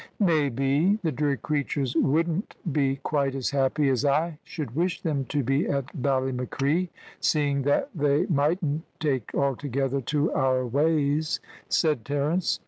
"May 0.19 0.49
be, 0.49 0.95
the 1.03 1.11
dear 1.11 1.37
creatures 1.37 1.95
wouldn't 1.95 2.55
be 2.73 2.95
quite 3.03 3.35
as 3.35 3.51
happy 3.51 3.87
as 3.89 4.03
I 4.03 4.39
should 4.43 4.75
wish 4.75 4.99
them 4.99 5.25
to 5.25 5.43
be 5.43 5.67
at 5.67 5.95
Ballymacree, 6.01 6.89
seeing 7.19 7.61
that 7.61 7.91
they 7.93 8.25
mightn't 8.25 8.81
take 8.99 9.29
altogether 9.35 10.01
to 10.01 10.31
our 10.33 10.65
ways," 10.65 11.39
said 11.69 12.03
Terence. 12.03 12.59